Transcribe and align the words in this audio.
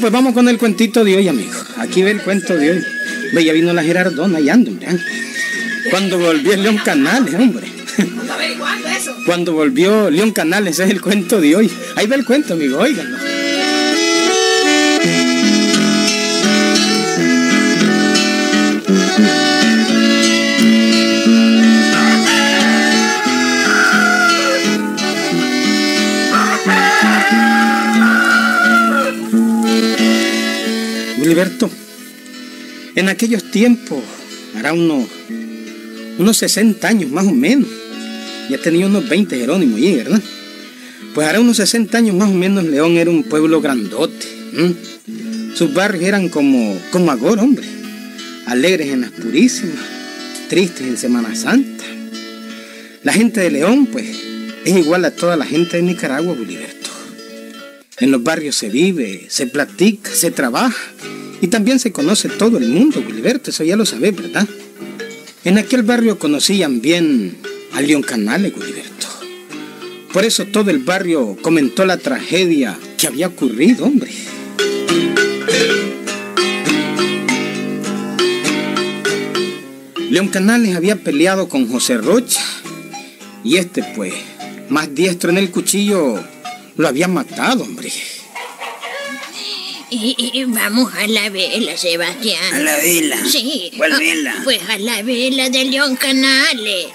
Pues 0.00 0.12
vamos 0.12 0.34
con 0.34 0.48
el 0.48 0.58
cuentito 0.58 1.04
de 1.04 1.16
hoy, 1.16 1.28
amigo. 1.28 1.52
Aquí 1.78 2.02
ve 2.02 2.10
el 2.10 2.20
cuento 2.20 2.56
de 2.56 2.72
hoy. 2.72 2.84
Ve, 3.32 3.44
ya 3.44 3.52
vino 3.52 3.72
la 3.72 3.82
Gerardona 3.82 4.40
y 4.40 4.48
ando, 4.48 4.72
hombre. 4.72 4.88
Cuando 5.90 6.18
volvió 6.18 6.56
León 6.56 6.78
Canales, 6.84 7.34
hombre. 7.34 7.68
Cuando 9.24 9.52
volvió 9.52 10.10
León 10.10 10.32
Canales, 10.32 10.80
es 10.80 10.90
el 10.90 11.00
cuento 11.00 11.40
de 11.40 11.54
hoy. 11.54 11.70
Ahí 11.94 12.06
ve 12.06 12.16
el 12.16 12.24
cuento, 12.24 12.54
amigo, 12.54 12.78
óiganlo. 12.78 13.18
Gilberto, 31.34 31.68
en 32.94 33.08
aquellos 33.08 33.50
tiempos, 33.50 33.98
hará 34.54 34.72
unos, 34.72 35.08
unos 36.16 36.36
60 36.36 36.86
años 36.86 37.10
más 37.10 37.26
o 37.26 37.32
menos, 37.32 37.68
ya 38.48 38.56
tenía 38.58 38.86
unos 38.86 39.08
20 39.08 39.36
Jerónimo 39.36 39.76
allí, 39.76 39.96
¿verdad? 39.96 40.22
Pues 41.12 41.26
hará 41.26 41.40
unos 41.40 41.56
60 41.56 41.98
años 41.98 42.14
más 42.14 42.30
o 42.30 42.34
menos 42.34 42.62
León 42.62 42.92
era 42.98 43.10
un 43.10 43.24
pueblo 43.24 43.60
grandote. 43.60 44.28
Sus 45.56 45.74
barrios 45.74 46.04
eran 46.04 46.28
como, 46.28 46.80
como 46.92 47.10
agora, 47.10 47.42
hombre. 47.42 47.66
Alegres 48.46 48.90
en 48.90 49.00
las 49.00 49.10
purísimas, 49.10 49.84
tristes 50.48 50.86
en 50.86 50.96
Semana 50.96 51.34
Santa. 51.34 51.84
La 53.02 53.12
gente 53.12 53.40
de 53.40 53.50
León, 53.50 53.86
pues, 53.86 54.06
es 54.64 54.76
igual 54.76 55.04
a 55.04 55.10
toda 55.10 55.36
la 55.36 55.46
gente 55.46 55.78
de 55.78 55.82
Nicaragua, 55.82 56.36
Gilberto. 56.36 56.90
En 57.98 58.12
los 58.12 58.22
barrios 58.22 58.54
se 58.54 58.68
vive, 58.68 59.26
se 59.28 59.48
platica, 59.48 60.10
se 60.14 60.30
trabaja 60.30 60.76
y 61.40 61.48
también 61.48 61.78
se 61.78 61.92
conoce 61.92 62.28
todo 62.28 62.58
el 62.58 62.68
mundo, 62.68 63.02
Gilberto, 63.06 63.50
eso 63.50 63.64
ya 63.64 63.76
lo 63.76 63.86
sabés, 63.86 64.16
¿verdad? 64.16 64.48
En 65.44 65.58
aquel 65.58 65.82
barrio 65.82 66.18
conocían 66.18 66.80
bien 66.80 67.36
a 67.72 67.80
León 67.80 68.02
Canales, 68.02 68.52
Gilberto. 68.54 69.08
Por 70.12 70.24
eso 70.24 70.46
todo 70.46 70.70
el 70.70 70.78
barrio 70.78 71.36
comentó 71.42 71.84
la 71.84 71.98
tragedia 71.98 72.78
que 72.96 73.06
había 73.06 73.26
ocurrido, 73.26 73.84
hombre. 73.84 74.12
León 80.10 80.28
Canales 80.28 80.76
había 80.76 80.96
peleado 80.96 81.48
con 81.48 81.68
José 81.68 81.98
Rocha 81.98 82.40
y 83.42 83.56
este, 83.56 83.82
pues, 83.96 84.14
más 84.68 84.94
diestro 84.94 85.30
en 85.30 85.38
el 85.38 85.50
cuchillo, 85.50 86.22
lo 86.76 86.88
había 86.88 87.08
matado, 87.08 87.64
hombre. 87.64 87.92
Y, 89.96 90.44
vamos 90.46 90.92
a 90.94 91.06
la 91.06 91.30
vela, 91.30 91.76
Sebastián. 91.76 92.52
¿A 92.54 92.58
la 92.58 92.76
vela? 92.78 93.16
Sí. 93.30 93.70
¿Cuál 93.76 93.92
Ah, 93.92 93.98
vela? 93.98 94.40
Pues 94.44 94.60
a 94.68 94.78
la 94.78 95.02
vela 95.02 95.50
de 95.50 95.64
León 95.66 95.96
Canales. 95.96 96.86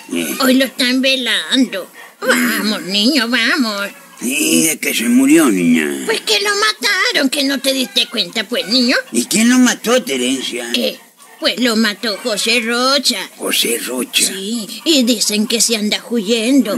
Hoy 0.41 0.56
lo 0.56 0.66
están 0.66 1.02
velando. 1.02 1.89
Vamos, 2.19 2.81
niño, 2.83 3.28
vamos. 3.30 3.88
¿Y 4.22 4.64
de 4.64 4.78
que 4.80 4.94
se 4.94 5.06
murió, 5.06 5.50
niña? 5.50 6.03
Pues 6.06 6.19
que 6.22 6.39
lo 6.41 6.50
mataron, 6.50 7.30
que 7.30 7.44
no 7.45 7.59
te 7.59 7.72
diste 7.73 8.06
cuenta, 8.08 8.44
pues, 8.44 8.67
niño. 8.67 8.97
¿Y 9.13 9.25
quién 9.25 9.50
lo 9.50 9.58
mató, 9.59 10.03
Terencia? 10.03 10.69
Eh, 10.75 11.00
pues 11.39 11.58
lo 11.61 11.78
mató 11.78 12.17
José 12.22 12.59
Rocha. 12.59 13.30
José 13.38 13.78
Rocha. 13.80 14.28
Sí, 14.28 14.67
y 14.84 15.03
dicen 15.03 15.47
que 15.47 15.61
se 15.61 15.78
anda 15.78 16.03
huyendo. 16.09 16.75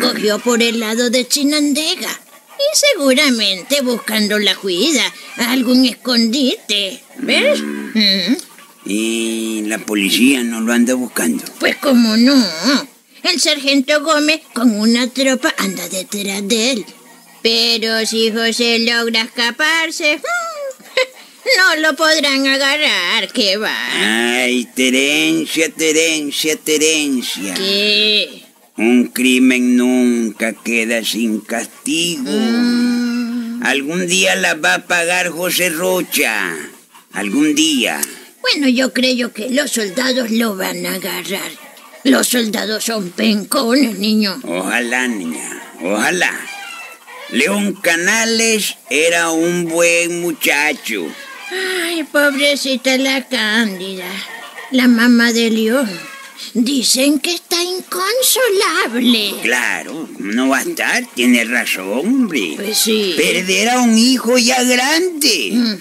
Cogió 0.00 0.38
por 0.38 0.62
el 0.62 0.78
lado 0.78 1.10
de 1.10 1.26
Chinandega. 1.26 2.20
Y 2.58 2.76
seguramente 2.76 3.80
buscando 3.82 4.38
la 4.38 4.56
huida, 4.62 5.12
algún 5.36 5.84
escondite. 5.86 7.00
¿Ves? 7.18 7.60
Mm. 7.60 8.34
Y 8.86 9.62
la 9.66 9.78
policía 9.78 10.42
no 10.42 10.60
lo 10.60 10.72
anda 10.72 10.94
buscando. 10.94 11.44
Pues 11.58 11.76
como 11.76 12.16
no. 12.16 12.34
El 13.22 13.40
sargento 13.40 14.02
Gómez 14.02 14.42
con 14.52 14.78
una 14.78 15.08
tropa 15.08 15.54
anda 15.58 15.88
detrás 15.88 16.46
de 16.46 16.72
él. 16.72 16.86
Pero 17.42 18.04
si 18.06 18.30
José 18.30 18.78
logra 18.80 19.22
escaparse, 19.22 20.16
mm, 20.16 20.82
no 21.58 21.80
lo 21.80 21.96
podrán 21.96 22.46
agarrar, 22.46 23.32
que 23.32 23.56
va. 23.56 24.42
Ay, 24.42 24.66
Terencia, 24.74 25.70
Terencia, 25.70 26.56
Terencia. 26.56 27.54
¿Qué? 27.54 28.43
Un 28.76 29.08
crimen 29.08 29.76
nunca 29.76 30.52
queda 30.52 31.04
sin 31.04 31.40
castigo. 31.40 32.30
Mm. 32.30 33.62
Algún 33.64 34.06
día 34.08 34.34
la 34.34 34.54
va 34.54 34.74
a 34.74 34.86
pagar 34.86 35.30
José 35.30 35.70
Rocha. 35.70 36.56
Algún 37.12 37.54
día. 37.54 38.00
Bueno, 38.42 38.68
yo 38.68 38.92
creo 38.92 39.32
que 39.32 39.48
los 39.50 39.70
soldados 39.70 40.30
lo 40.30 40.56
van 40.56 40.84
a 40.86 40.96
agarrar. 40.96 41.50
Los 42.02 42.28
soldados 42.28 42.84
son 42.84 43.10
pencones, 43.10 43.98
niño. 43.98 44.40
Ojalá, 44.42 45.06
niña. 45.06 45.62
Ojalá. 45.80 46.32
León 47.30 47.74
Canales 47.74 48.76
era 48.90 49.30
un 49.30 49.66
buen 49.66 50.20
muchacho. 50.20 51.06
Ay, 51.50 52.02
pobrecita 52.04 52.96
la 52.98 53.26
Cándida, 53.26 54.10
la 54.72 54.88
mamá 54.88 55.32
de 55.32 55.50
León. 55.50 56.13
Dicen 56.52 57.18
que 57.18 57.34
está 57.34 57.62
inconsolable. 57.62 59.34
Claro, 59.42 60.08
no 60.18 60.50
va 60.50 60.58
a 60.58 60.62
estar, 60.62 61.04
tiene 61.14 61.44
razón, 61.44 61.98
hombre. 61.98 62.52
Pues 62.56 62.78
sí. 62.78 63.14
Perder 63.16 63.70
a 63.70 63.80
un 63.80 63.96
hijo 63.96 64.38
ya 64.38 64.62
grande. 64.62 65.76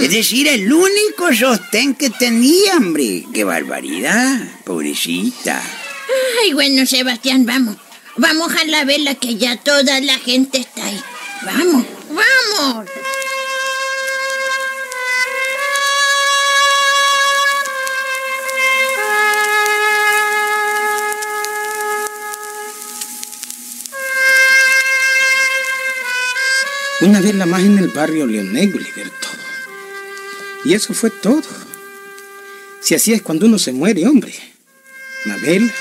Es 0.00 0.10
decir, 0.10 0.48
el 0.48 0.72
único 0.72 1.34
sostén 1.34 1.94
que 1.94 2.10
tenía, 2.10 2.76
hombre. 2.76 3.24
Qué 3.32 3.44
barbaridad, 3.44 4.40
pobrecita. 4.64 5.62
Ay, 6.42 6.52
bueno, 6.52 6.86
Sebastián, 6.86 7.46
vamos. 7.46 7.76
Vamos 8.16 8.52
a 8.54 8.64
la 8.64 8.84
vela 8.84 9.14
que 9.14 9.36
ya 9.36 9.56
toda 9.56 10.00
la 10.00 10.18
gente 10.18 10.58
está 10.58 10.86
ahí. 10.86 11.00
Vamos, 11.44 11.84
vamos. 12.08 12.86
Una 27.06 27.20
vez 27.20 27.36
la 27.36 27.46
más 27.46 27.62
en 27.62 27.78
el 27.78 27.86
barrio 27.86 28.26
Leonés, 28.26 28.66
Gilberto. 28.72 29.28
Y 30.64 30.74
eso 30.74 30.92
fue 30.92 31.10
todo. 31.10 31.44
Si 32.80 32.96
así 32.96 33.12
es 33.12 33.22
cuando 33.22 33.46
uno 33.46 33.60
se 33.60 33.70
muere, 33.70 34.08
hombre. 34.08 34.34
La 35.24 35.36
vela, 35.36 35.72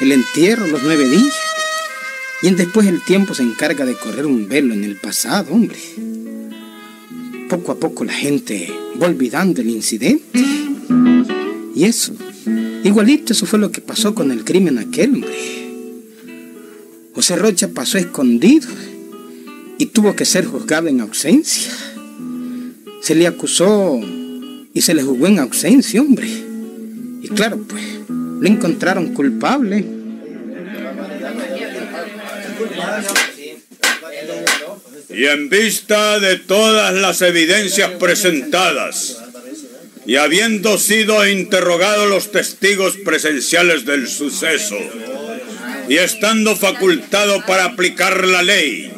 el 0.00 0.12
entierro, 0.12 0.68
los 0.68 0.84
nueve 0.84 1.08
días. 1.08 1.34
Y 2.42 2.50
después 2.50 2.86
el 2.86 3.04
tiempo 3.04 3.34
se 3.34 3.42
encarga 3.42 3.84
de 3.84 3.96
correr 3.96 4.24
un 4.24 4.46
velo 4.46 4.72
en 4.72 4.84
el 4.84 4.94
pasado, 4.94 5.52
hombre. 5.52 5.80
Poco 7.48 7.72
a 7.72 7.80
poco 7.80 8.04
la 8.04 8.12
gente 8.12 8.72
va 9.02 9.08
olvidando 9.08 9.60
el 9.60 9.70
incidente. 9.70 10.40
Y 11.74 11.86
eso, 11.86 12.14
igualito 12.84 13.32
eso 13.32 13.46
fue 13.46 13.58
lo 13.58 13.72
que 13.72 13.80
pasó 13.80 14.14
con 14.14 14.30
el 14.30 14.44
crimen 14.44 14.78
aquel, 14.78 15.14
hombre. 15.14 15.58
José 17.14 17.34
Rocha 17.34 17.66
pasó 17.66 17.98
escondido 17.98 18.68
y 19.78 19.86
tuvo 19.86 20.14
que 20.16 20.24
ser 20.24 20.44
juzgado 20.44 20.88
en 20.88 21.00
ausencia. 21.00 21.72
Se 23.00 23.14
le 23.14 23.26
acusó 23.26 23.98
y 24.74 24.82
se 24.82 24.92
le 24.92 25.02
juzgó 25.02 25.28
en 25.28 25.38
ausencia, 25.38 26.02
hombre. 26.02 26.28
Y 27.22 27.28
claro, 27.28 27.58
pues, 27.66 27.84
lo 28.08 28.46
encontraron 28.46 29.14
culpable. 29.14 29.84
Y 35.10 35.24
en 35.24 35.48
vista 35.48 36.20
de 36.20 36.36
todas 36.36 36.94
las 36.94 37.22
evidencias 37.22 37.90
presentadas, 37.92 39.22
y 40.06 40.16
habiendo 40.16 40.78
sido 40.78 41.26
interrogados 41.26 42.08
los 42.08 42.30
testigos 42.30 42.96
presenciales 43.04 43.84
del 43.84 44.08
suceso, 44.08 44.76
y 45.88 45.96
estando 45.96 46.54
facultado 46.56 47.44
para 47.46 47.64
aplicar 47.64 48.26
la 48.26 48.42
ley, 48.42 48.92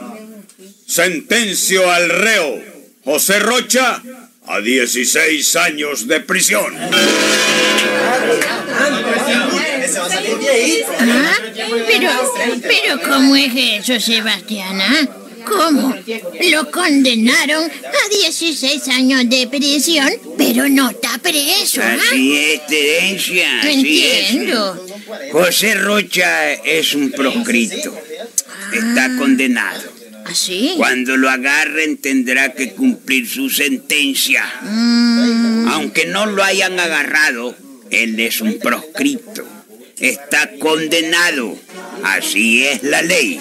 sentencio 0.90 1.88
al 1.88 2.08
reo 2.08 2.60
José 3.04 3.38
Rocha 3.38 4.02
a 4.46 4.60
16 4.60 5.56
años 5.56 6.08
de 6.08 6.20
prisión. 6.20 6.76
Ah, 10.98 11.36
pero, 11.86 12.10
pero 12.62 13.00
¿cómo 13.02 13.36
es 13.36 13.52
eso, 13.54 14.00
Sebastián? 14.00 14.80
ah? 14.80 15.08
¿Cómo? 15.46 15.94
Lo 16.50 16.70
condenaron 16.72 17.70
a 17.70 18.08
16 18.10 18.88
años 18.88 19.30
de 19.30 19.46
prisión, 19.46 20.10
pero 20.36 20.68
no 20.68 20.90
está 20.90 21.18
preso, 21.18 21.80
¿ah? 21.82 21.96
Así 22.08 22.36
es, 22.36 22.66
Terencia. 22.66 23.60
Es. 23.60 23.76
entiendo. 23.76 24.86
José 25.30 25.74
Rocha 25.76 26.52
es 26.52 26.94
un 26.94 27.12
proscrito. 27.12 27.96
Está 28.72 29.16
condenado. 29.16 29.99
¿Así? 30.30 30.74
Cuando 30.76 31.16
lo 31.16 31.28
agarren 31.28 31.96
tendrá 31.96 32.54
que 32.54 32.72
cumplir 32.72 33.28
su 33.28 33.50
sentencia. 33.50 34.44
Mm, 34.62 35.66
Aunque 35.68 36.06
no 36.06 36.26
lo 36.26 36.44
hayan 36.44 36.78
agarrado, 36.78 37.56
él 37.90 38.18
es 38.20 38.40
un 38.40 38.58
proscripto. 38.60 39.44
Está 39.98 40.52
condenado. 40.58 41.58
Así 42.04 42.64
es 42.64 42.84
la 42.84 43.02
ley. 43.02 43.40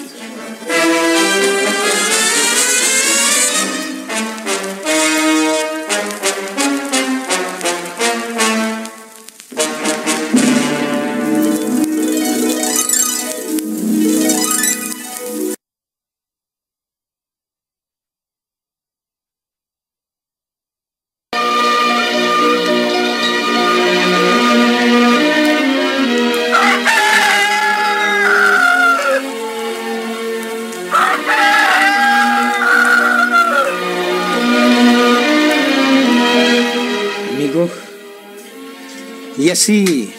Y 39.50 39.52
así, 39.52 40.14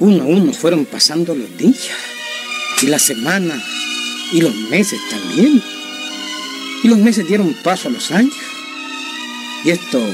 uno 0.00 0.24
a 0.24 0.26
uno 0.26 0.52
fueron 0.52 0.86
pasando 0.86 1.36
los 1.36 1.56
días, 1.56 1.96
y 2.82 2.86
las 2.86 3.02
semanas, 3.02 3.62
y 4.32 4.40
los 4.40 4.52
meses 4.70 4.98
también. 5.08 5.62
Y 6.82 6.88
los 6.88 6.98
meses 6.98 7.28
dieron 7.28 7.54
paso 7.62 7.86
a 7.86 7.92
los 7.92 8.10
años. 8.10 8.34
Y 9.64 9.70
esto 9.70 10.04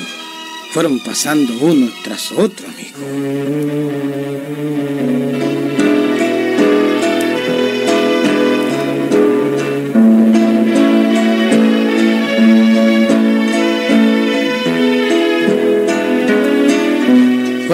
fueron 0.75 0.99
pasando 0.99 1.55
uno 1.62 1.91
tras 2.05 2.31
otro, 2.31 2.67
amigo. 2.69 2.99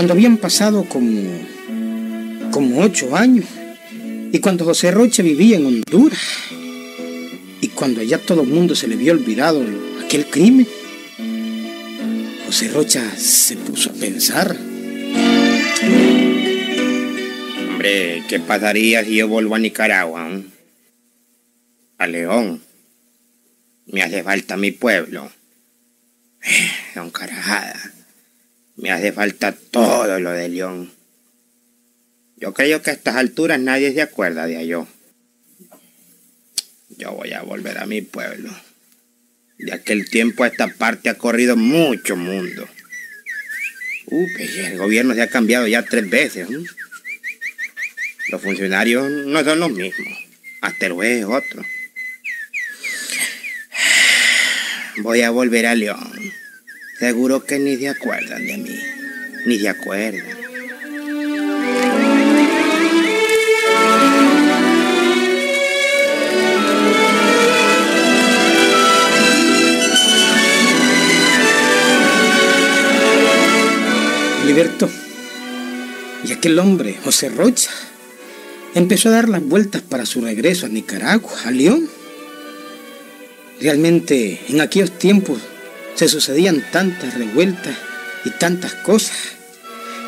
Cuando 0.05 0.21
habían 0.21 0.37
pasado 0.37 0.85
como, 0.85 1.23
como 2.51 2.83
ocho 2.83 3.17
años, 3.17 3.47
y 4.31 4.39
cuando 4.39 4.67
José 4.67 4.91
Rocha 4.91 5.23
vivía 5.23 5.57
en 5.57 5.65
Honduras, 5.65 6.21
y 7.63 7.69
cuando 7.69 8.03
allá 8.03 8.19
todo 8.19 8.43
el 8.43 8.49
mundo 8.49 8.75
se 8.75 8.87
le 8.87 8.97
había 8.97 9.13
olvidado 9.13 9.65
aquel 10.05 10.27
crimen, 10.27 10.69
José 12.45 12.69
Rocha 12.69 13.17
se 13.17 13.57
puso 13.57 13.89
a 13.89 13.93
pensar. 13.95 14.55
Hombre, 17.71 18.25
¿qué 18.29 18.41
pasaría 18.41 19.03
si 19.07 19.17
yo 19.17 19.29
vuelvo 19.29 19.55
a 19.55 19.59
Nicaragua? 19.59 20.29
mm? 20.29 20.45
A 21.97 22.07
León. 22.07 22.63
Me 23.87 24.03
hace 24.03 24.23
falta 24.23 24.59
mi 24.59 24.71
pueblo. 24.71 25.33
Eh, 26.43 26.71
Don 26.95 27.11
Carajada. 27.11 28.04
Me 28.85 28.91
hace 28.91 29.13
falta 29.13 29.53
todo 29.53 30.21
lo 30.21 30.33
de 30.33 30.47
León. 30.51 30.93
Yo 32.37 32.53
creo 32.53 32.83
que 32.83 32.91
a 32.91 32.93
estas 32.93 33.17
alturas 33.17 33.59
nadie 33.59 33.95
se 33.95 34.03
acuerda 34.03 34.47
de 34.47 34.61
ello. 34.61 34.87
Yo 36.91 37.13
voy 37.13 37.33
a 37.33 37.41
volver 37.41 37.79
a 37.79 37.87
mi 37.87 38.03
pueblo. 38.03 38.55
De 39.57 39.73
aquel 39.73 40.11
tiempo 40.11 40.45
a 40.45 40.49
esta 40.49 40.69
parte 40.69 41.09
ha 41.09 41.17
corrido 41.17 41.57
mucho 41.57 42.15
mundo. 42.15 42.69
Uh, 44.05 44.27
el 44.39 44.77
gobierno 44.77 45.15
se 45.15 45.23
ha 45.23 45.29
cambiado 45.29 45.67
ya 45.67 45.83
tres 45.83 46.11
veces. 46.11 46.47
Los 48.29 48.43
funcionarios 48.43 49.11
no 49.11 49.43
son 49.45 49.61
los 49.61 49.71
mismos. 49.71 50.19
Hasta 50.61 50.85
el 50.89 50.93
juez 50.93 51.21
es 51.21 51.25
otro. 51.25 51.65
Voy 54.99 55.23
a 55.23 55.31
volver 55.31 55.65
a 55.65 55.75
León. 55.75 56.35
Seguro 57.07 57.45
que 57.45 57.59
ni 57.59 57.77
se 57.77 57.91
acuerdan 57.91 58.47
de 58.47 58.57
mí. 58.57 58.79
Ni 59.45 59.59
se 59.59 59.69
acuerdan. 59.69 60.25
Liberto. 74.47 74.89
Y 76.27 76.33
aquel 76.33 76.59
hombre, 76.59 76.97
José 77.05 77.29
Rocha, 77.29 77.71
empezó 78.75 79.11
a 79.11 79.13
dar 79.13 79.29
las 79.29 79.43
vueltas 79.43 79.83
para 79.83 80.07
su 80.07 80.23
regreso 80.23 80.65
a 80.65 80.71
Nicaragua, 80.71 81.33
a 81.45 81.51
León. 81.51 81.87
Realmente 83.61 84.41
en 84.49 84.63
aquellos 84.63 84.99
tiempos 84.99 85.39
se 85.95 86.09
sucedían 86.09 86.65
tantas 86.73 87.15
revueltas 87.15 87.77
y 88.25 88.31
tantas 88.31 88.75
cosas 88.75 89.17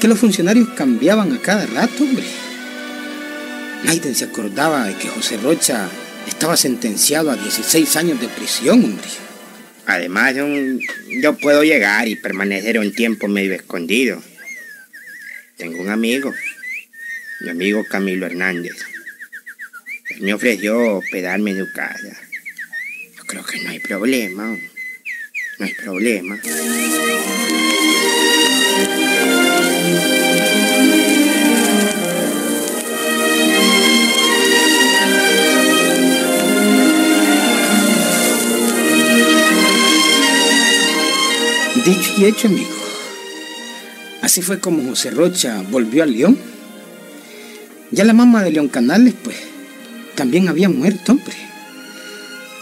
que 0.00 0.08
los 0.08 0.18
funcionarios 0.18 0.68
cambiaban 0.70 1.32
a 1.32 1.40
cada 1.40 1.66
rato, 1.66 2.02
hombre. 2.02 2.24
Nadie 3.84 4.14
se 4.14 4.24
acordaba 4.24 4.86
de 4.86 4.94
que 4.94 5.08
José 5.08 5.36
Rocha 5.36 5.88
estaba 6.26 6.56
sentenciado 6.56 7.30
a 7.30 7.36
16 7.36 7.96
años 7.96 8.20
de 8.20 8.28
prisión, 8.28 8.84
hombre. 8.84 9.08
Además, 9.86 10.34
yo, 11.20 11.36
puedo 11.38 11.62
llegar 11.62 12.08
y 12.08 12.16
permanecer 12.16 12.78
un 12.78 12.92
tiempo 12.92 13.28
medio 13.28 13.54
escondido. 13.54 14.20
Tengo 15.56 15.80
un 15.80 15.90
amigo, 15.90 16.34
mi 17.40 17.50
amigo 17.50 17.84
Camilo 17.88 18.26
Hernández. 18.26 18.74
Él 20.10 20.22
me 20.22 20.34
ofreció 20.34 20.96
hospedarme 20.96 21.52
en 21.52 21.64
su 21.64 21.72
casa. 21.72 22.18
Yo 23.16 23.24
creo 23.26 23.44
que 23.44 23.60
no 23.62 23.70
hay 23.70 23.78
problema. 23.78 24.56
No 25.58 25.64
hay 25.64 25.72
problema. 25.72 26.38
Dicho 41.84 42.12
y 42.18 42.24
hecho, 42.26 42.48
amigo. 42.48 42.68
Así 44.20 44.42
fue 44.42 44.60
como 44.60 44.82
José 44.90 45.10
Rocha 45.10 45.62
volvió 45.70 46.02
a 46.02 46.06
León. 46.06 46.36
Ya 47.92 48.04
la 48.04 48.12
mamá 48.12 48.42
de 48.42 48.50
León 48.50 48.68
Canales, 48.68 49.14
pues, 49.22 49.36
también 50.16 50.48
había 50.48 50.68
muerto, 50.68 51.12
hombre. 51.12 51.36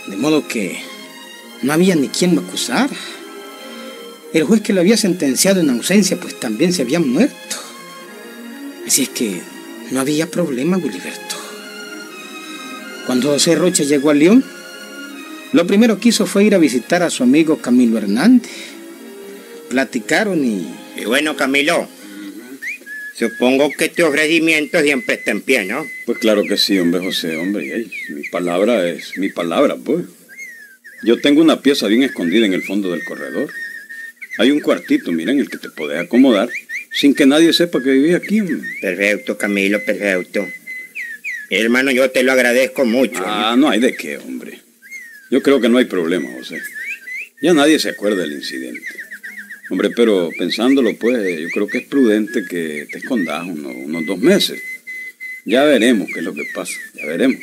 De 0.09 0.17
modo 0.17 0.47
que 0.47 0.94
no 1.65 1.73
había 1.73 1.97
ni 1.97 2.09
quien 2.09 2.35
lo 2.35 2.43
acusara. 2.43 2.95
El 4.35 4.45
juez 4.45 4.61
que 4.61 4.73
lo 4.73 4.81
había 4.81 4.97
sentenciado 4.97 5.61
en 5.61 5.71
ausencia, 5.71 6.21
pues 6.21 6.39
también 6.39 6.73
se 6.73 6.83
había 6.83 7.01
muerto. 7.01 7.57
Así 8.87 9.05
es 9.05 9.09
que 9.09 9.41
no 9.91 10.01
había 10.01 10.31
problema, 10.31 10.77
Willyberto. 10.77 11.37
Cuando 13.07 13.31
José 13.31 13.55
Rocha 13.55 13.83
llegó 13.85 14.11
a 14.11 14.15
León, 14.15 14.45
lo 15.53 15.67
primero 15.67 15.99
que 15.99 16.11
hizo 16.11 16.27
fue 16.27 16.45
ir 16.45 16.55
a 16.55 16.59
visitar 16.59 17.03
a 17.03 17.11
su 17.11 17.23
amigo 17.23 17.59
Camilo 17.59 17.97
Hernández. 17.97 18.51
Platicaron 19.71 20.45
y 20.45 20.67
Y 20.97 21.05
bueno, 21.07 21.35
Camilo, 21.35 21.89
supongo 23.17 23.71
que 23.71 23.89
tu 23.89 24.05
ofrecimiento 24.05 24.81
siempre 24.83 25.15
está 25.15 25.31
en 25.31 25.41
pie, 25.41 25.65
¿no? 25.65 25.87
Pues 26.05 26.19
claro 26.19 26.43
que 26.43 26.59
sí, 26.59 26.79
hombre 26.79 27.01
José, 27.01 27.37
hombre. 27.37 27.75
ey, 27.75 27.91
mi 28.11 28.29
palabra 28.29 28.87
es 28.87 29.17
mi 29.17 29.31
palabra, 29.31 29.77
pues. 29.77 30.05
Yo 31.05 31.21
tengo 31.21 31.43
una 31.43 31.61
pieza 31.61 31.87
bien 31.87 32.03
escondida 32.03 32.47
en 32.47 32.55
el 32.55 32.63
fondo 32.63 32.91
del 32.91 33.05
corredor. 33.05 33.53
Hay 34.39 34.51
un 34.51 34.61
cuartito, 34.61 35.13
mira, 35.13 35.33
en 35.33 35.39
el 35.39 35.51
que 35.51 35.59
te 35.59 35.69
podés 35.69 36.01
acomodar 36.01 36.49
sin 36.93 37.15
que 37.15 37.27
nadie 37.27 37.53
sepa 37.53 37.83
que 37.83 37.91
vivís 37.91 38.15
aquí. 38.15 38.41
Perfecto, 38.81 39.37
Camilo, 39.37 39.85
perfecto. 39.85 40.49
Hermano, 41.51 41.91
yo 41.91 42.11
te 42.11 42.23
lo 42.23 42.33
agradezco 42.33 42.85
mucho. 42.85 43.23
Ah, 43.27 43.55
no 43.59 43.69
hay 43.69 43.81
de 43.81 43.95
qué, 43.95 44.17
hombre. 44.17 44.61
Yo 45.31 45.43
creo 45.43 45.61
que 45.61 45.69
no 45.69 45.79
hay 45.79 45.85
problema, 45.85 46.31
José. 46.33 46.61
Ya 47.43 47.53
nadie 47.53 47.79
se 47.79 47.91
acuerda 47.91 48.23
del 48.23 48.33
incidente. 48.33 48.87
Hombre, 49.71 49.91
pero 49.91 50.31
pensándolo, 50.39 50.97
pues, 50.97 51.41
yo 51.41 51.49
creo 51.51 51.67
que 51.67 51.79
es 51.79 51.87
prudente 51.87 52.45
que 52.49 52.87
te 52.91 52.99
escondas 52.99 53.45
unos, 53.47 53.75
unos 53.75 54.07
dos 54.07 54.19
meses. 54.19 54.63
Ya 55.45 55.65
veremos 55.65 56.09
qué 56.13 56.21
es 56.21 56.25
lo 56.25 56.35
que 56.35 56.45
pasa, 56.55 56.79
ya 56.95 57.07
veremos. 57.07 57.41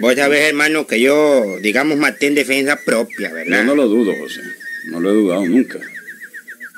Vos 0.00 0.14
sabés, 0.14 0.48
hermano, 0.48 0.86
que 0.86 1.00
yo, 1.00 1.58
digamos, 1.60 1.98
maté 1.98 2.26
en 2.26 2.34
defensa 2.34 2.78
propia, 2.84 3.32
¿verdad? 3.32 3.60
Yo 3.60 3.64
no 3.64 3.74
lo 3.74 3.88
dudo, 3.88 4.14
José. 4.16 4.42
No 4.86 5.00
lo 5.00 5.10
he 5.10 5.14
dudado 5.14 5.46
nunca. 5.46 5.80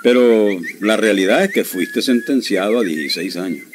Pero 0.02 0.48
la 0.80 0.96
realidad 0.96 1.44
es 1.44 1.50
que 1.50 1.64
fuiste 1.64 2.00
sentenciado 2.02 2.78
a 2.78 2.84
16 2.84 3.36
años. 3.36 3.66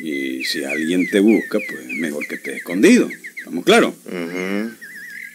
Y 0.00 0.44
si 0.44 0.64
alguien 0.64 1.08
te 1.10 1.20
busca, 1.20 1.58
pues 1.68 1.86
mejor 1.98 2.26
que 2.26 2.36
estés 2.36 2.56
escondido. 2.56 3.08
¿Estamos 3.36 3.64
claros? 3.64 3.94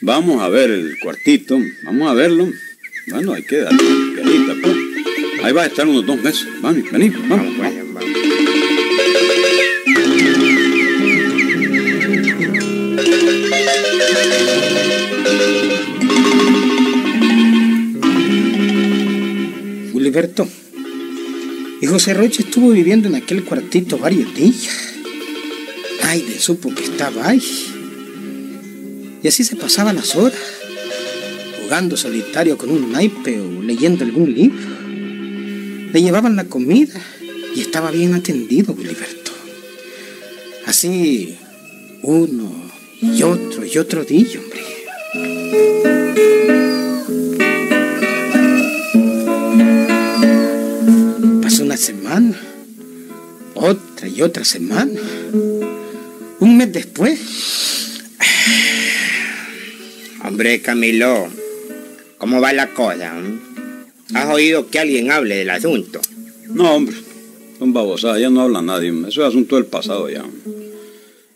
Vamos 0.02 0.42
a 0.42 0.50
ver 0.50 0.72
el 0.72 0.98
cuartito, 1.00 1.60
vamos 1.84 2.10
a 2.10 2.14
verlo. 2.14 2.52
Bueno, 3.08 3.34
hay 3.34 3.44
que 3.44 3.58
darle 3.58 3.84
limpiadita, 3.84 4.56
pues. 4.62 4.76
Ahí 5.44 5.54
va 5.54 5.64
a 5.64 5.68
estar 5.68 5.88
unos 5.88 6.06
dos 6.06 6.22
meses. 6.22 6.48
Vamos, 6.62 6.92
vení, 6.92 7.10
vamos. 7.10 7.30
Vamos, 7.30 7.56
pues, 7.58 7.77
Y 21.80 21.86
José 21.86 22.16
Roche 22.16 22.42
estuvo 22.42 22.72
viviendo 22.72 23.08
en 23.08 23.14
aquel 23.14 23.44
cuartito 23.44 24.00
varios 24.00 24.34
días. 24.34 24.96
Ay, 26.02 26.24
de 26.24 26.40
supo 26.40 26.74
que 26.74 26.86
estaba 26.86 27.28
ahí. 27.28 27.44
Y 29.22 29.28
así 29.28 29.44
se 29.44 29.56
pasaba 29.56 29.94
las 29.94 30.16
horas, 30.16 30.40
jugando 31.62 31.96
solitario 31.96 32.58
con 32.58 32.72
un 32.72 32.92
naipe 32.92 33.40
o 33.40 33.62
leyendo 33.62 34.06
algún 34.06 34.34
libro. 34.34 34.68
Le 35.94 36.02
llevaban 36.02 36.36
la 36.36 36.46
comida 36.46 37.00
y 37.56 37.62
estaba 37.62 37.92
bien 37.92 38.16
atendido, 38.16 38.76
Gilberto. 38.76 39.32
Así, 40.66 41.36
uno 42.02 42.52
y 43.02 43.22
otro 43.22 43.64
y 43.64 43.78
otro 43.78 44.04
día, 44.04 44.40
hombre. 44.40 44.64
Semana, 51.88 52.38
otra 53.54 54.10
y 54.10 54.22
otra 54.22 54.44
semana. 54.44 55.00
Un 56.40 56.58
mes 56.58 56.74
después, 56.74 57.18
Hombre, 60.26 60.62
Camilo, 60.62 61.30
¿cómo 62.18 62.42
va 62.42 62.52
la 62.52 62.74
cosa? 62.74 63.14
mm? 63.14 64.16
¿Has 64.16 64.34
oído 64.34 64.70
que 64.70 64.80
alguien 64.80 65.12
hable 65.12 65.38
del 65.38 65.50
asunto? 65.50 66.02
No, 66.50 66.76
hombre, 66.76 66.98
son 67.58 67.72
babosadas, 67.72 68.20
ya 68.20 68.30
no 68.30 68.42
habla 68.42 68.62
nadie. 68.62 68.90
Eso 69.08 69.22
es 69.22 69.30
asunto 69.30 69.56
del 69.56 69.66
pasado 69.66 70.10
ya. 70.10 70.26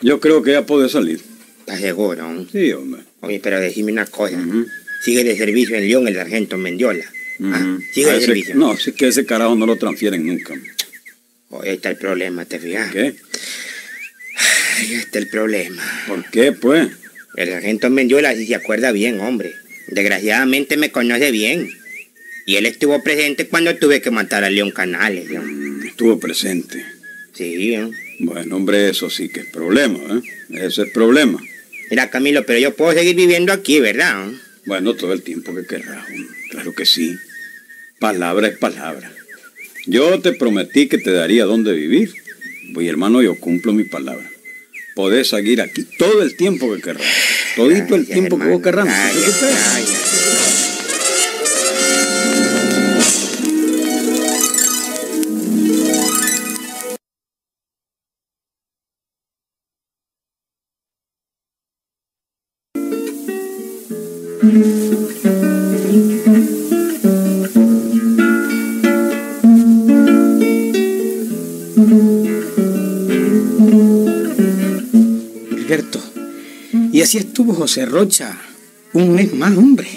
Yo 0.02 0.20
creo 0.20 0.44
que 0.44 0.52
ya 0.52 0.66
puede 0.66 0.90
salir. 0.90 1.22
¿Estás 1.60 1.80
seguro? 1.80 2.28
mm? 2.28 2.50
Sí, 2.52 2.74
hombre. 2.74 3.04
Oye, 3.22 3.40
pero 3.42 3.58
decime 3.62 3.94
una 3.94 4.06
cosa. 4.06 4.38
Sigue 5.06 5.24
de 5.24 5.38
servicio 5.38 5.78
en 5.78 5.88
León 5.88 6.10
el 6.10 6.16
sargento 6.16 6.58
Mendiola. 6.58 7.06
Ah. 7.44 7.78
Sigue 7.94 8.18
ese-. 8.18 8.54
No, 8.56 8.74
es 8.74 8.92
que 8.96 9.08
ese 9.08 9.26
carajo 9.26 9.56
no 9.56 9.66
lo 9.66 9.76
transfieren 9.78 10.26
nunca. 10.26 10.54
Ahí 11.64 11.72
está 11.72 11.90
el 11.90 11.98
problema, 11.98 12.46
¿te 12.46 12.60
fijas? 12.60 12.92
¿Qué? 12.92 13.14
Ahí 14.78 14.94
está 14.94 15.20
el 15.20 15.28
problema. 15.28 15.84
¿Por 16.08 16.30
qué, 16.30 16.52
pues? 16.54 16.90
El 17.36 17.50
sargento 17.50 17.90
Mendiola 17.90 18.36
sí 18.36 18.46
se 18.48 18.56
acuerda 18.56 18.92
bien, 18.92 19.20
hombre. 19.20 19.54
Desgraciadamente 19.88 20.78
me 20.78 20.92
conoce 20.92 21.32
bien. 21.32 21.70
Y 22.46 22.56
él 22.56 22.66
estuvo 22.66 23.02
presente 23.04 23.48
cuando 23.48 23.76
tuve 23.78 24.02
que 24.02 24.12
matar 24.12 24.44
a 24.44 24.50
León 24.50 24.72
Canales. 24.72 25.30
¿no? 25.30 25.42
Mm, 25.42 25.86
Estuvo 25.88 26.20
presente. 26.20 26.84
Sí, 27.34 27.76
¿no? 27.76 27.92
Bueno, 28.20 28.56
hombre, 28.58 28.90
eso 28.90 29.10
sí 29.10 29.30
que 29.30 29.42
es 29.42 29.46
problema, 29.48 30.00
¿eh? 30.00 30.22
Ese 30.66 30.84
es 30.84 30.92
problema. 30.92 31.40
Mira, 31.90 32.10
Camilo, 32.10 32.46
pero 32.46 32.60
yo 32.60 32.76
puedo 32.76 32.94
seguir 32.94 33.16
viviendo 33.16 33.54
aquí, 33.54 33.80
¿verdad? 33.80 34.30
Bueno, 34.66 34.94
todo 34.96 35.14
el 35.14 35.22
tiempo 35.22 35.54
que 35.56 35.66
querrá. 35.66 36.06
hombre. 36.08 36.28
Claro 36.50 36.74
que 36.74 36.86
sí. 36.86 37.16
Palabra 38.02 38.48
es 38.48 38.58
palabra. 38.58 39.12
Yo 39.86 40.20
te 40.22 40.34
prometí 40.34 40.88
que 40.88 40.98
te 40.98 41.12
daría 41.12 41.46
dónde 41.46 41.72
vivir. 41.74 42.12
Pues 42.74 42.90
hermano, 42.90 43.22
yo 43.22 43.36
cumplo 43.36 43.74
mi 43.74 43.84
palabra. 43.84 44.28
Podés 44.96 45.30
seguir 45.30 45.62
aquí 45.62 45.84
todo 46.00 46.24
el 46.24 46.36
tiempo 46.36 46.74
que 46.74 46.82
querrás. 46.82 47.06
Todito 47.56 47.94
el 47.94 48.08
tiempo 48.08 48.40
que 48.40 48.48
vos 48.48 48.62
querrás. 48.64 48.88
Así 77.12 77.18
estuvo 77.18 77.54
José 77.54 77.86
Rocha 77.86 78.38
un 78.94 79.14
mes 79.14 79.34
más, 79.34 79.58
hombre. 79.58 79.90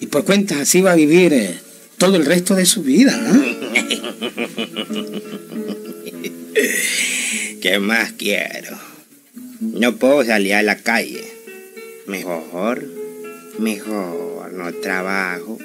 Y 0.00 0.06
por 0.06 0.24
cuentas 0.24 0.60
así 0.60 0.80
va 0.80 0.92
a 0.92 0.96
vivir 0.96 1.34
eh, 1.34 1.58
todo 1.98 2.16
el 2.16 2.24
resto 2.24 2.54
de 2.54 2.64
su 2.64 2.82
vida. 2.82 3.12
¿ah? 3.14 3.44
¿Qué 7.60 7.78
más 7.78 8.12
quiero? 8.12 8.78
No 9.60 9.96
puedo 9.96 10.24
salir 10.24 10.54
a 10.54 10.62
la 10.62 10.78
calle. 10.78 11.24
Mejor, 12.06 12.82
mejor, 13.58 14.54
no 14.54 14.72
trabajo. 14.72 15.58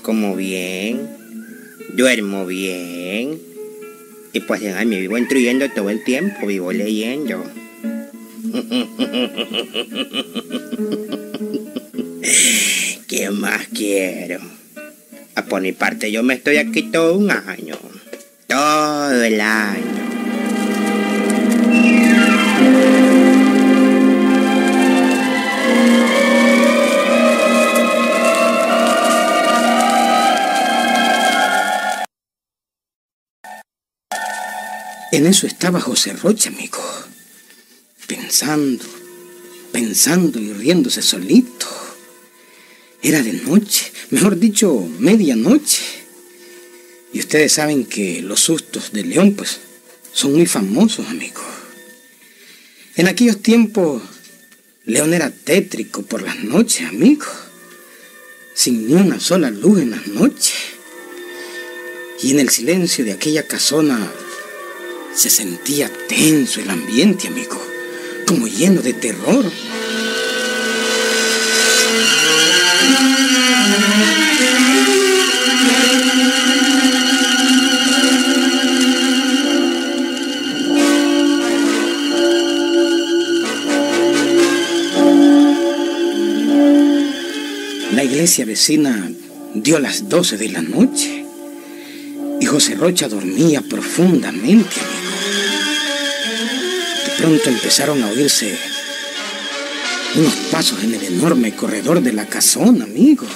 Como 0.00 0.34
bien, 0.34 1.10
duermo 1.92 2.46
bien. 2.46 3.38
Y 4.32 4.40
pues 4.40 4.62
me 4.62 4.98
vivo 4.98 5.18
instruyendo 5.18 5.70
todo 5.72 5.90
el 5.90 6.02
tiempo, 6.04 6.46
vivo 6.46 6.72
leyendo. 6.72 7.44
¿Qué 13.06 13.30
más 13.30 13.68
quiero? 13.68 14.40
A 15.34 15.44
por 15.44 15.60
mi 15.60 15.72
parte 15.72 16.10
yo 16.10 16.22
me 16.22 16.32
estoy 16.34 16.56
aquí 16.56 16.84
todo 16.84 17.18
un 17.18 17.30
año. 17.30 17.76
Todo 18.46 19.22
el 19.22 19.42
año. 19.42 19.84
En 35.12 35.26
eso 35.26 35.46
estaba 35.46 35.78
José 35.80 36.14
Rocha, 36.14 36.48
amigo. 36.48 37.05
Pensando, 38.26 38.84
pensando 39.70 40.40
y 40.40 40.52
riéndose 40.52 41.00
solito. 41.00 41.68
Era 43.00 43.22
de 43.22 43.34
noche, 43.34 43.92
mejor 44.10 44.36
dicho, 44.36 44.84
medianoche. 44.98 45.84
Y 47.12 47.20
ustedes 47.20 47.52
saben 47.52 47.84
que 47.84 48.22
los 48.22 48.40
sustos 48.40 48.90
de 48.90 49.04
León, 49.04 49.34
pues, 49.34 49.58
son 50.12 50.32
muy 50.32 50.46
famosos, 50.46 51.06
amigo. 51.06 51.40
En 52.96 53.06
aquellos 53.06 53.40
tiempos, 53.42 54.02
León 54.86 55.14
era 55.14 55.30
tétrico 55.30 56.02
por 56.02 56.22
las 56.22 56.42
noches, 56.42 56.88
amigo. 56.88 57.26
Sin 58.54 58.88
ni 58.88 58.94
una 58.94 59.20
sola 59.20 59.52
luz 59.52 59.82
en 59.82 59.92
las 59.92 60.08
noches. 60.08 60.52
Y 62.24 62.32
en 62.32 62.40
el 62.40 62.48
silencio 62.48 63.04
de 63.04 63.12
aquella 63.12 63.46
casona 63.46 64.12
se 65.14 65.30
sentía 65.30 65.88
tenso 66.08 66.60
el 66.60 66.70
ambiente, 66.70 67.28
amigo, 67.28 67.64
como 68.26 68.46
lleno 68.48 68.82
de 68.82 68.92
terror. 68.92 69.44
La 87.92 88.04
iglesia 88.04 88.44
vecina 88.44 89.10
dio 89.54 89.78
las 89.78 90.08
12 90.08 90.36
de 90.36 90.48
la 90.50 90.60
noche 90.60 91.24
y 92.40 92.44
José 92.44 92.74
Rocha 92.74 93.08
dormía 93.08 93.62
profundamente, 93.62 94.76
pronto 97.18 97.48
empezaron 97.48 98.02
a 98.02 98.08
oírse 98.08 98.58
unos 100.16 100.34
pasos 100.50 100.82
en 100.82 100.94
el 100.94 101.04
enorme 101.04 101.54
corredor 101.54 102.00
de 102.00 102.12
la 102.12 102.26
casona, 102.26 102.84
amigo. 102.84 103.26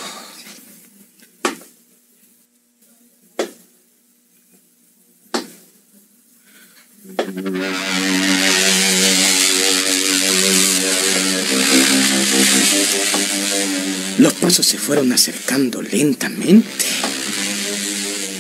Los 14.19 14.33
pasos 14.35 14.67
se 14.67 14.79
fueron 14.79 15.13
acercando 15.13 15.81
lentamente. 15.83 17.10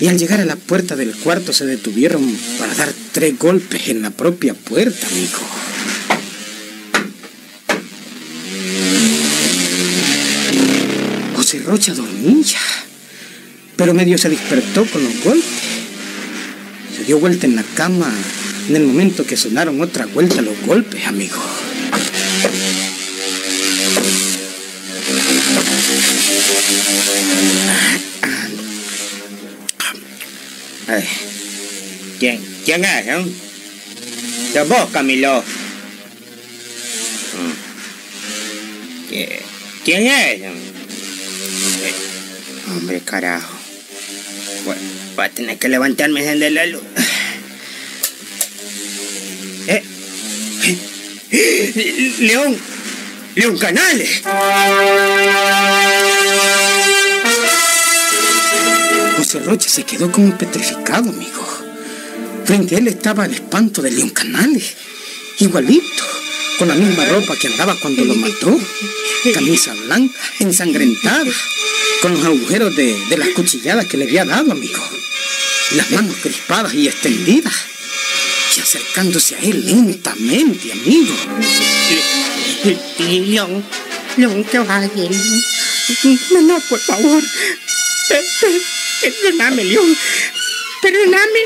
Y 0.00 0.09
al 0.09 0.19
llegar 0.19 0.40
a 0.40 0.47
la 0.47 0.57
puerta 0.57 0.97
del 0.97 1.14
cuarto 1.14 1.52
se 1.52 1.66
detuvieron 1.66 2.35
para 2.59 2.75
dar 2.75 2.90
tres 3.12 3.38
golpes 3.38 3.88
en 3.88 4.00
la 4.00 4.11
propia 4.11 4.54
puerta, 4.54 5.07
amigo. 5.07 5.38
José 11.37 11.59
Rocha 11.61 11.92
dormía, 11.92 12.59
pero 13.76 13.92
medio 13.92 14.16
se 14.16 14.30
despertó 14.30 14.87
con 14.87 15.04
los 15.04 15.23
golpes. 15.23 15.45
Se 16.97 17.04
dio 17.04 17.19
vuelta 17.19 17.47
en 17.47 17.57
la 17.57 17.64
cama 17.75 18.11
en 18.69 18.76
el 18.76 18.87
momento 18.87 19.26
que 19.26 19.37
sonaron 19.37 19.80
otra 19.83 20.07
vuelta 20.07 20.40
los 20.40 20.59
golpes, 20.64 21.07
amigo. 21.07 21.37
¿Quién, 32.18 32.40
quién 32.64 32.85
es, 32.85 33.06
eh? 33.06 33.25
¿Sos 34.52 34.68
vos, 34.68 34.90
Camilo? 34.92 35.42
¿Qui- 39.11 39.28
¿Quién 39.85 40.06
es? 40.06 40.42
Hombre, 42.68 43.00
carajo. 43.00 43.56
Voy, 44.64 44.76
a 45.25 45.28
tener 45.28 45.59
que 45.59 45.68
levantarme 45.68 46.23
de 46.23 46.50
la 46.50 46.66
luz. 46.66 46.82
Eh, 49.68 49.82
León, 52.20 52.56
León 53.37 53.59
Canales. 53.59 54.23
Rocha 59.38 59.68
se 59.68 59.84
quedó 59.84 60.10
como 60.10 60.37
petrificado, 60.37 61.10
amigo. 61.10 61.46
Frente 62.44 62.75
a 62.75 62.78
él 62.78 62.88
estaba 62.88 63.26
el 63.26 63.34
espanto 63.34 63.80
de 63.80 63.92
León 63.92 64.10
Canales, 64.10 64.75
igualito, 65.38 66.04
con 66.58 66.66
la 66.66 66.75
misma 66.75 67.04
ropa 67.04 67.37
que 67.37 67.46
andaba 67.46 67.76
cuando 67.76 68.04
lo 68.04 68.14
mató, 68.16 68.58
camisa 69.32 69.72
blanca, 69.75 70.18
ensangrentada, 70.40 71.30
con 72.02 72.14
los 72.14 72.25
agujeros 72.25 72.75
de, 72.75 73.16
las 73.16 73.28
cuchilladas 73.28 73.87
que 73.87 73.99
le 73.99 74.04
había 74.06 74.25
dado, 74.25 74.50
amigo, 74.50 74.82
las 75.76 75.90
manos 75.92 76.16
crispadas 76.20 76.75
y 76.75 76.88
extendidas, 76.88 77.54
y 78.56 78.60
acercándose 78.60 79.37
a 79.37 79.38
él 79.38 79.64
lentamente, 79.64 80.72
amigo. 80.72 81.14
León, 82.99 83.64
León, 84.16 84.44
¿qué 84.50 84.58
vas 84.58 84.70
a 84.70 84.87
hacer? 84.87 85.10
No, 86.32 86.42
no, 86.42 86.60
por 86.68 86.80
favor. 86.80 87.22
Pe- 89.00 89.11
pe- 89.11 89.16
Perdóname, 89.23 89.64
León. 89.64 89.97
Perdóname. 90.83 91.40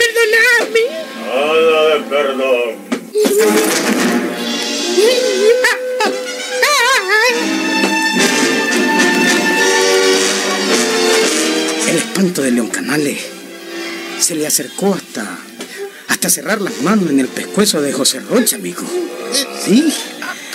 Perdóname. 0.00 0.82
Nada 1.26 1.94
de 1.94 2.00
perdón. 2.10 3.78
El 11.88 11.96
espanto 11.96 12.42
de 12.42 12.50
León 12.50 12.68
Canales 12.68 13.18
se 14.20 14.34
le 14.34 14.46
acercó 14.46 14.94
hasta, 14.94 15.38
hasta 16.08 16.28
cerrar 16.28 16.60
las 16.60 16.80
manos 16.82 17.10
en 17.10 17.20
el 17.20 17.28
pescuezo 17.28 17.80
de 17.80 17.92
José 17.92 18.20
Rocha, 18.20 18.56
amigo. 18.56 18.82
Sí, 19.64 19.92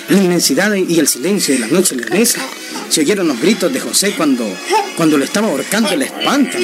la 0.10 0.18
inmensidad 0.18 0.74
y 0.75 1.00
el 1.00 1.08
silencio 1.08 1.53
de 1.56 1.62
la 1.62 1.68
noche 1.68 1.96
leonesa 1.96 2.42
se 2.89 3.01
oyeron 3.01 3.27
los 3.27 3.39
gritos 3.39 3.72
de 3.72 3.80
José 3.80 4.13
cuando, 4.15 4.46
cuando 4.96 5.18
lo 5.18 5.25
estaba 5.25 5.48
ahorcando 5.48 5.89
el 5.92 6.03
espanto. 6.03 6.58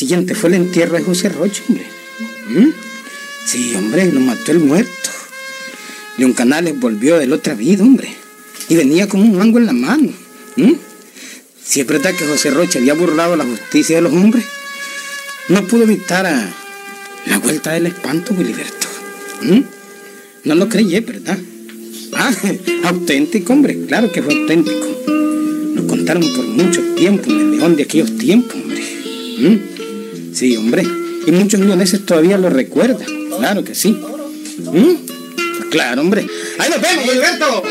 Siguiente 0.00 0.34
fue 0.34 0.48
el 0.48 0.54
entierro 0.54 0.96
de 0.96 1.02
José 1.02 1.28
Rocha, 1.28 1.62
hombre. 1.68 1.84
¿Mm? 2.48 2.68
Sí, 3.44 3.74
hombre, 3.76 4.10
lo 4.10 4.20
mató 4.20 4.50
el 4.50 4.60
muerto. 4.60 5.10
León 6.16 6.32
Canales 6.32 6.80
volvió 6.80 7.18
de 7.18 7.26
la 7.26 7.34
otra 7.34 7.52
vida, 7.52 7.84
hombre. 7.84 8.08
Y 8.70 8.76
venía 8.76 9.06
con 9.06 9.20
un 9.20 9.36
mango 9.36 9.58
en 9.58 9.66
la 9.66 9.74
mano. 9.74 10.10
¿Mm? 10.56 10.72
Si 11.62 11.80
es 11.80 11.86
verdad 11.86 12.14
que 12.14 12.24
José 12.24 12.50
Rocha 12.50 12.78
había 12.78 12.94
burlado 12.94 13.36
la 13.36 13.44
justicia 13.44 13.96
de 13.96 14.02
los 14.02 14.14
hombres, 14.14 14.42
no 15.50 15.66
pudo 15.66 15.82
evitar 15.82 16.24
a 16.24 16.48
la 17.26 17.38
vuelta 17.38 17.72
del 17.72 17.84
espanto, 17.84 18.34
Gilberto. 18.34 18.86
¿Mm? 19.42 19.60
No 20.44 20.54
lo 20.54 20.70
creyé, 20.70 21.00
¿verdad? 21.00 21.38
Ah, 22.14 22.32
auténtico, 22.84 23.52
hombre, 23.52 23.78
claro 23.86 24.10
que 24.10 24.22
fue 24.22 24.32
auténtico. 24.32 24.86
Lo 25.74 25.86
contaron 25.86 26.22
por 26.34 26.46
mucho 26.46 26.80
tiempo 26.94 27.30
en 27.30 27.38
el 27.38 27.50
León 27.58 27.76
de 27.76 27.82
aquellos 27.82 28.16
tiempos, 28.16 28.54
hombre. 28.54 28.82
¿Mm? 29.40 29.69
Sí, 30.32 30.56
hombre. 30.56 30.82
Y 31.26 31.30
muchos 31.32 31.60
leoneses 31.60 32.04
todavía 32.06 32.38
lo 32.38 32.50
recuerdan. 32.50 33.06
Claro 33.38 33.64
que 33.64 33.74
sí. 33.74 33.90
¿Mm? 33.90 34.94
Pues 35.06 35.68
claro, 35.70 36.00
hombre. 36.02 36.26
¡Ahí 36.58 36.70
nos 36.70 36.80
vemos, 36.80 37.04
Gilberto! 37.04 37.62